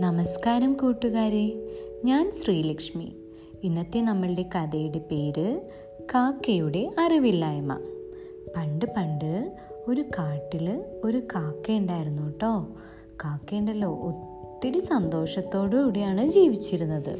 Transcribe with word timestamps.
നമസ്കാരം 0.00 0.74
കൂട്ടുകാരെ. 0.74 1.68
ഞാൻ 2.04 2.30
ശ്രീലക്ഷ്മി. 2.30 3.12
ഇന്നത്തെ 3.64 4.00
നമ്മളുടെ 4.00 4.42
കഥയുടെ 4.42 4.98
പേര് 4.98 5.60
കാക്കയുടെ 6.14 6.90
അറിവില്ലായ്മ. 6.98 7.74
പണ്ട് 8.56 8.84
പണ്ട് 8.84 9.56
ഒരു 9.88 10.00
കാട്ടിൽ 10.00 10.84
ഒരു 11.04 11.18
കാക്ക 11.18 11.72
ഉണ്ടായിരുന്നു 11.72 12.22
കേട്ടോ. 12.22 12.66
കാക്കയുണ്ടല്ലോ 13.24 13.88
ഒത്തിരി 13.94 14.78
സന്തോഷത്തോടു 14.78 15.76
കൂടിയാണ് 15.76 16.30
ജീവിച്ചിരുന്നത്. 16.30 17.10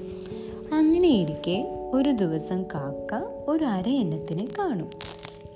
അങ്ങനെയിരിക്കെ 0.72 1.90
ഒരു 1.94 2.10
ദിവസം 2.10 2.62
കാക്ക 2.62 3.22
ഒരു 3.50 3.64
അരയന്നത്തിനെ 3.64 4.44
കാണും. 4.58 4.90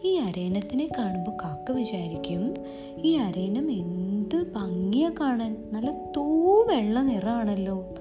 ഈ 0.05 0.17
അരയന്നത്തിനെ 0.17 0.89
കാണുമ്പോൾ 0.99 1.31
കാക്ക 1.31 1.73
വിചാരിക്കും 1.73 2.55
ഈ 2.99 3.15
അരയന്നം 3.15 3.71
എന്ത് 4.33 4.53
ഭംഗിയാ 4.53 5.11
കാണാൻ. 5.21 5.71
നല്ല 5.73 5.91
തൂ 5.91 6.25
വെള്ള 6.63 7.03
നിറമാണല്ലോ 7.03 7.95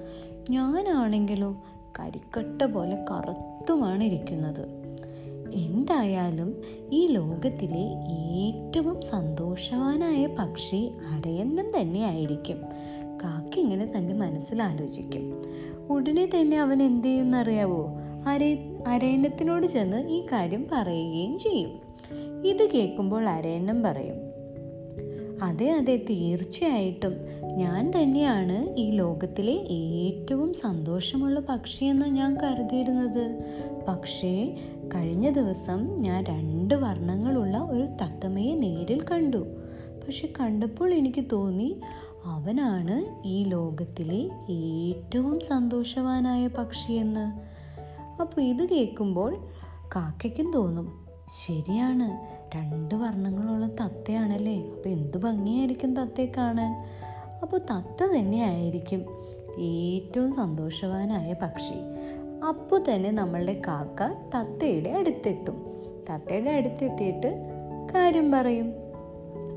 ഞാനാണെങ്കിലോ 0.50 1.62
കരിക്കട്ട 1.98 2.62
പോലെ 2.62 2.96
കറുത്തുമാണ് 3.10 4.04
ഇരിക്കുന്നത്. 4.04 4.68
എന്തായാലും 5.52 6.62
ഈ 6.92 7.06
ലോകത്തിലെ 7.06 7.82
ഏറ്റവും 8.20 9.02
സന്തോഷവാനായ 9.02 10.26
പക്ഷി 10.26 10.90
അരയന്നം 11.08 11.80
തന്നെ 11.80 12.00
ആയിരിക്കും. 12.00 12.56
കാക്ക 13.24 13.58
ഇങ്ങനെ 13.58 13.92
തന്റെ 13.96 14.14
മനസ്സിൽ 14.14 14.62
ആലോചിക്കും 14.62 15.42
ഉടനെ 15.90 16.26
തന്നെ 16.26 16.60
അവൻ 16.60 16.82
എന്ത് 16.82 17.06
ചെയ്യുമെന്നറിയാവോ? 17.06 17.90
അരയ 18.26 18.56
അരയന്നത്തിനോട് 18.86 19.66
ചെന്ന് 19.66 20.08
ഈ 20.08 20.26
കാര്യം 20.32 20.66
പറയുകയും 20.72 21.38
ചെയ്യും. 21.38 21.70
ഇത് 22.46 22.70
കേൾക്കുമ്പോൾ 22.70 23.28
അരയന്നം 23.28 23.82
പറയും 23.82 24.29
അതെ 25.42 25.70
അതെ 25.70 25.96
തീർച്ചയായിട്ടും. 26.10 27.14
ഞാൻ 27.56 27.90
തന്നെയാണ് 27.90 28.76
ഈ 28.76 28.90
ലോകത്തിലെ 28.90 29.52
ഏറ്റവും 29.52 30.54
സന്തോഷമുള്ള 30.54 31.40
പക്ഷിയെന്ന് 31.40 32.06
ഞാൻ 32.06 32.36
കരുതിയിരുന്നത്. 32.42 33.40
പക്ഷേ 33.88 34.56
കഴിഞ്ഞ 34.94 35.30
ദിവസം 35.30 36.02
ഞാൻ 36.02 36.24
രണ്ട് 36.24 36.74
വർണങ്ങളുള്ള 36.74 37.58
ഒരു 37.58 37.82
തത്തമ്മയെ 37.82 38.54
നേരിൽ 38.54 39.00
കണ്ടു. 39.00 39.46
പക്ഷെ 40.06 40.28
കണ്ടപ്പോൾ 40.40 40.94
എനിക്ക് 40.94 41.24
തോന്നി 41.32 41.80
അവനാണ് 42.24 43.26
ഈ 43.26 43.44
ലോകത്തിലെ 43.44 44.30
ഏറ്റവും 44.50 45.40
സന്തോഷവാനായ 45.40 46.46
പക്ഷിയെന്ന്. 46.46 47.26
അപ്പോൾ 48.20 48.40
ഇത് 48.40 48.68
കേൾക്കുമ്പോൾ 48.68 49.36
കാക്കയ്ക്കും 49.96 50.52
തോന്നും 50.52 51.06
ശരിയാണ് 51.46 52.39
രണ്ട് 52.54 52.94
വർണങ്ങളുള്ള 52.94 53.66
തത്തയാണല്ലേ? 53.66 54.68
അപ്പോൾ 54.68 54.88
എന്ത് 54.88 55.18
ഭംഗിയായിരിക്കും 55.18 55.96
തത്തയെ 55.96 56.26
കാണാൻ? 56.36 56.72
അപ്പോൾ 57.42 57.58
തത്ത 57.58 58.06
തന്നെയായിരിക്കും 58.06 59.04
ഏറ്റവും 59.58 60.32
സന്തോഷവാനായ 60.32 61.32
പക്ഷി. 61.32 61.78
അപ്പോൾ 62.48 62.84
തന്നെ 62.88 63.10
നമ്മളുടെ 63.10 63.62
കാക്ക 63.68 64.02
തത്തയുടെ 64.36 64.90
അടുത്തെത്തും. 64.90 65.66
തത്തയുടെ 66.10 66.50
അടുത്തെത്തിയിട്ട് 66.50 67.46
കാര്യം 67.94 68.30
പറയും. 68.30 68.72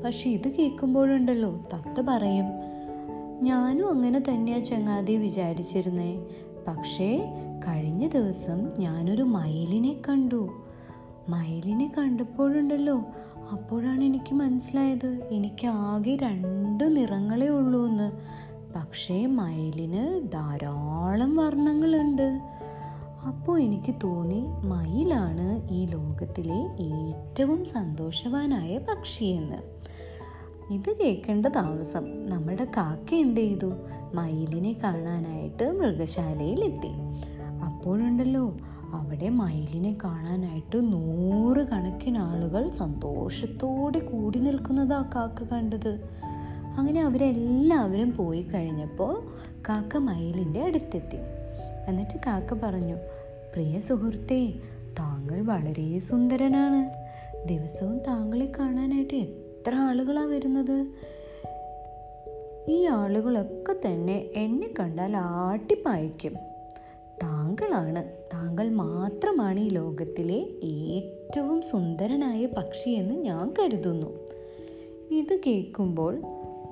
പക്ഷെ 0.04 0.30
ഇത് 0.30 0.48
കേൾക്കുമ്പോഴുണ്ടല്ലോ 0.48 1.64
തത്ത 1.74 2.00
പറയും 2.00 2.46
ഞാനും 3.42 3.90
അങ്ങനെ 3.90 4.20
തന്നെയാ 4.20 4.58
ചങ്ങാതി 4.58 5.16
വിചാരിച്ചിരുന്നേ. 5.16 6.18
പക്ഷേ 6.68 7.34
കഴിഞ്ഞ 7.68 8.08
ദിവസം 8.08 8.70
ഞാനൊരു 8.78 9.22
മയിലിനെ 9.22 9.96
കണ്ടു. 10.08 10.63
മയിലിനെ 11.28 11.92
കണ്ടപ്പോഴുണ്ടല്ലോ. 11.98 13.04
അപ്പോഴാണ് 13.52 14.04
എനിക്ക് 14.04 14.34
മനസ്സിലായത്. 14.34 15.28
എനിക്ക് 15.30 15.66
ആകെ 15.66 16.16
രണ്ട് 16.16 16.96
നിറങ്ങളേ 16.96 17.48
ഉള്ളൂ 17.48 17.86
എന്ന്. 17.86 18.12
പക്ഷേ 18.76 19.26
മയിലിന് 19.26 20.32
ധാരാളം 20.32 21.36
വർണങ്ങളുണ്ട്. 21.36 22.40
അപ്പോൾ 23.26 23.60
എനിക്ക് 23.60 23.94
തോന്നി 24.04 24.44
മയിലാണ് 24.66 25.68
ഈ 25.70 25.84
ലോകത്തിലെ 25.84 26.76
ഏറ്റവും 26.82 27.64
സന്തോഷവാനായ 27.64 28.78
പക്ഷിയെന്ന് 28.78 29.56
ഇത് 30.72 30.96
കേൾക്കേണ്ട 30.96 31.46
താമസം. 31.46 32.26
നമ്മുടെ 32.26 32.64
കാക്ക 32.64 33.14
എന്ത് 33.14 33.40
ചെയ്തു? 33.40 33.72
മയിലിനെ 34.14 34.72
കാണാനായിട്ട് 34.72 35.78
മൃഗശാലയിലെത്തി. 35.80 36.90
അപ്പോഴുണ്ടല്ലോ 37.64 38.56
അവിടെ 38.94 39.28
മയിലിനെ 39.28 39.96
കാണാനായിട്ട് 40.04 40.92
നൂറ് 40.92 41.68
കണക്കിന് 41.68 42.18
ആളുകൾ 42.18 42.70
സന്തോഷത്തോടെ 42.70 43.98
കൂടി 43.98 44.38
നിൽക്കുന്നത് 44.38 44.88
കാക്ക 44.88 45.44
കണ്ടത്. 45.44 46.00
അങ്ങനെ 46.78 47.02
അവരെല്ലാവരും 47.02 48.16
പോയി 48.16 48.42
കഴിഞ്ഞപ്പോൾ 48.42 49.22
കാക്ക 49.68 49.96
മയിലിന്റെ 49.96 50.62
അടുത്തെത്തി. 50.62 51.16
എന്നിട്ട് 51.88 52.18
കാക്ക 52.26 52.54
പറഞ്ഞു 52.54 52.94
പ്രിയ 53.54 53.80
സുഹൃത്തെ 53.80 54.54
താങ്കൾ 54.98 55.40
വളരെ 55.40 55.98
സുന്ദരനാണ്. 55.98 57.04
ദിവസവും 57.48 57.98
താങ്കളെ 57.98 58.52
കാണാനായിട്ട് 58.58 59.14
എത്ര 59.14 59.74
ആളുകളാണ് 59.74 60.26
വരുന്നത്? 60.26 60.86
ഈ 62.68 62.84
ആളുകളൊക്കെ 62.84 63.72
തന്നെ 63.72 64.28
എന്നെ 64.36 64.70
കണ്ടാൽ 64.80 65.16
ആട്ടിപ്പായിക്കും. 65.16 66.53
താങ്കളാണ്. 67.54 68.04
താങ്കൾ 68.32 68.68
മാത്രമാണ് 68.68 69.60
ഈ 69.60 69.68
ലോകത്തിലെ 69.68 70.38
ഏറ്റവും 70.64 71.62
സുന്ദരനായ 71.62 72.46
പക്ഷിയെന്ന് 72.46 73.14
ഞാൻ 73.14 73.54
കരുതുന്നു. 73.58 74.06
ഇത് 75.10 75.38
കേൾക്കുമ്പോൾ 75.46 76.14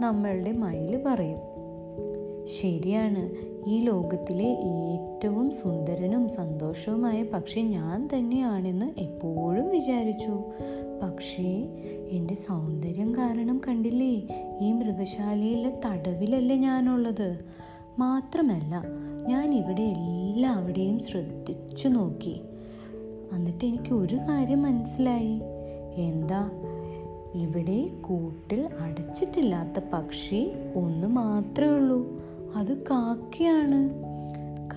നമ്മളുടെ 0.01 0.53
മയിൽ 0.53 1.03
പറയും 1.07 1.39
ശരിയാണ് 2.61 3.31
ഈ 3.69 3.81
ലോകത്തിലെ 3.81 4.49
ഏറ്റവും 4.49 5.51
സുന്ദരനും 5.51 6.29
സന്തോഷവുമായ 6.29 7.23
പക്ഷി 7.23 7.61
ഞാൻ 7.61 8.09
തന്നെയാണെന്ന് 8.15 9.01
എപ്പോഴും 9.01 9.69
വിചാരിച്ചു. 9.69 10.45
പക്ഷേ 11.03 11.69
എന്റെ 12.11 12.35
സൗന്ദര്യം 12.35 13.15
കാരണം 13.15 13.61
കണ്ടില്ലേ 13.69 14.15
ഈ 14.61 14.73
മൃഗശാലയിലെ 14.73 15.73
തടവിലല്ലേ 15.87 16.57
ഞാനുള്ളത്? 16.57 17.39
മാത്രമല്ല 17.99 18.85
ഞാൻ 19.27 19.55
ഇവിടെ 19.55 19.95
എല്ലാവിടെയും 20.33 20.99
ശ്രദ്ധിച്ചു 20.99 21.89
നോക്കി. 21.89 22.41
എന്നിട്ട് 23.33 23.65
എനിക്ക് 23.65 23.95
ഒരു 23.95 24.15
കാര്യം 24.15 24.63
മനസ്സിലായി. 24.63 25.41
എന്താ? 25.95 26.51
ഇവിടെ 27.35 27.89
കൂട്ടിൽ 27.89 28.69
അടച്ചിട്ടില്ലാത്ത 28.81 29.85
പക്ഷി 29.93 30.53
ഒന്ന് 30.77 31.07
മാത്രമേ 31.07 31.71
ഉള്ളൂ. 31.71 32.23
അത് 32.57 32.83
കാക്കയാണ്. 32.83 33.91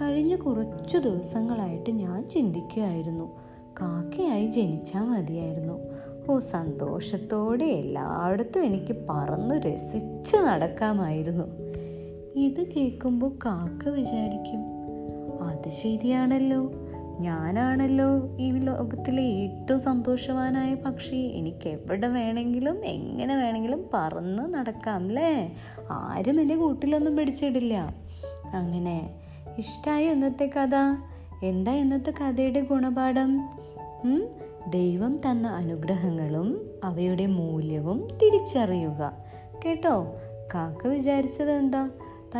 കഴിഞ്ഞ 0.01 0.35
കുറച്ച് 0.35 0.97
ദിവസങ്ങളായിട്ട് 0.97 1.89
ഞാൻ 1.89 2.29
ചിന്തിക്കുമായിരുന്നു 2.29 3.35
കാക്കയായി 3.81 4.47
ജനിച്ചാൽ 4.47 5.01
മതിയായിരുന്നു. 5.01 5.79
ഓ 6.29 6.39
സന്തോഷത്തോടെ 6.39 7.65
എല്ലായിടത്തും 7.65 8.65
എനിക്ക് 8.65 8.95
പറന്ന് 9.09 9.55
രസിച്ച് 9.55 10.35
നടക്കാമായിരുന്നു. 10.37 11.45
ഇത് 12.35 12.67
കേൾക്കുമ്പോൾ 12.67 13.31
കാക്ക 13.45 13.89
വിചാരിക്കും 13.89 14.74
അത് 15.65 15.73
ശരിയാണല്ലോ. 15.73 16.71
ഞാനാണല്ലോ 17.19 18.37
ഈ 18.39 18.51
ലോകത്തിലെ 18.51 19.23
ഏറ്റവും 19.23 19.79
സന്തോഷവാനായ 19.79 20.73
പക്ഷി. 20.73 21.15
എനിക്ക് 21.15 21.69
എവിടെ 21.69 22.07
വേണമെങ്കിലും 22.07 22.85
എങ്ങനെ 22.85 23.35
വേണമെങ്കിലും 23.35 23.85
പറന്ന് 23.93 24.53
നടക്കാം 24.53 24.95
അല്ലേ 24.95 25.55
ആരും 25.91 26.41
എന്റെ 26.41 26.55
കൂട്ടിലൊന്നും 26.55 27.17
പിടിച്ചിടില്ല. 27.17 27.95
അങ്ങനെ 28.53 29.15
ഇഷ്ടമായി 29.57 30.05
ഇന്നത്തെ 30.05 30.45
കഥ. 30.45 30.75
എന്താ 31.45 31.73
ഇന്നത്തെ 31.73 32.11
കഥയുടെ 32.11 32.61
ഗുണപാഠം? 32.61 33.49
ദൈവം 34.69 35.17
തന്ന 35.17 35.47
അനുഗ്രഹങ്ങളും 35.47 36.69
അവയുടെ 36.83 37.25
മൂല്യവും 37.25 38.07
തിരിച്ചറിയുക. 38.23 39.17
കേട്ടോ? 39.65 40.15
കാക്ക 40.55 40.87
വിചാരിച്ചത് 40.87 41.51
എന്താ 41.51 41.89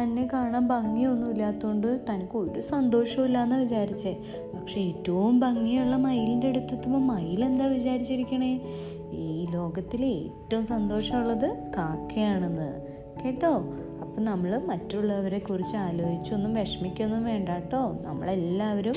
തന്നെ 0.02 0.30
കാണാൻ 0.34 0.68
ഭംഗിയൊന്നും 0.68 1.32
ഇല്ലാത്തതുകൊണ്ട് 1.32 2.00
തനിക്ക് 2.10 2.38
ഒരു 2.38 2.62
സന്തോഷവും 2.62 3.26
ഇല്ലാന്ന് 3.26 3.56
വിചാരിച്ചേ. 3.56 4.18
പക്ഷെ 4.56 4.80
ഏറ്റവും 4.80 5.40
ഭംഗിയുള്ള 5.40 5.96
മയിലിന്റെ 5.96 6.48
അടുത്തെത്തുമ്പോൾ 6.48 7.00
മയിൽ 7.00 7.46
എന്താ 7.46 7.66
വിചാരിച്ചിരിക്കണേ? 7.66 8.62
ഈ 9.12 9.48
ലോകത്തിലെ 9.52 10.08
ഏറ്റവും 10.08 10.68
സന്തോഷമുള്ളത് 10.68 11.72
കാക്കയാണെന്ന്. 11.78 12.82
കേട്ടോ? 13.24 13.54
അപ്പം 14.02 14.26
നമ്മൾ 14.26 14.58
മറ്റുള്ളവരെ 14.58 15.40
കുറിച്ച് 15.40 15.78
ആലോചിച്ചൊന്നും 15.78 16.54
വിഷമിക്കൊന്നും 16.54 17.26
വേണ്ട 17.26 17.50
കേട്ടോ. 17.50 17.98
നമ്മളെല്ലാവരും 18.02 18.96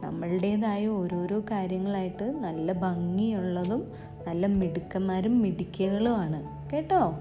നമ്മളുടേതായ 0.00 0.86
ഓരോരോ 0.86 1.40
കാര്യങ്ങളായിട്ട് 1.40 2.32
നല്ല 2.40 2.72
ഭംഗിയുള്ളതും 2.72 3.92
നല്ല 4.28 4.46
മിടുക്കന്മാരും 4.46 5.42
മിടുക്കികളുമാണ് 5.42 6.70
കേട്ടോ? 6.72 7.14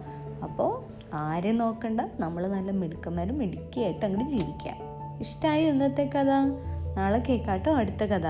അപ്പോൾ 0.44 0.99
ആരെ 1.14 1.52
നോക്കണ്ട. 1.52 2.02
നമ്മൾ 2.20 2.48
നല്ല 2.48 2.72
മിടുക്കന്മാരും 2.72 3.38
മിടുക്കിയായിട്ട് 3.38 4.06
അങ്ങോട്ട് 4.06 4.32
ജീവിക്കാം. 4.32 4.76
ഇഷ്ടമായി 5.20 5.66
ഇന്നത്തെ 5.66 6.10
കഥ? 6.16 6.30
നാളെ 6.98 7.20
കേൾക്കാട്ടോ 7.20 7.74
അടുത്ത 7.74 8.04
കഥ. 8.04 8.26